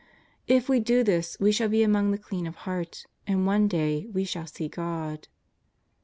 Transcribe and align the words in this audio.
If 0.47 0.67
we 0.67 0.79
do 0.79 1.03
this 1.03 1.37
we 1.39 1.51
shall 1.51 1.69
be 1.69 1.83
among 1.83 2.09
the 2.09 2.17
clean 2.17 2.47
of 2.47 2.55
heart, 2.65 3.05
and 3.27 3.45
one 3.45 3.67
day 3.67 4.07
we 4.11 4.23
shall 4.23 4.47
see 4.47 4.67
God. 4.67 5.27